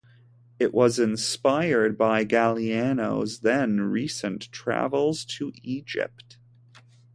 [0.57, 6.39] It was inspired by Galliano's then recent travels to Egypt.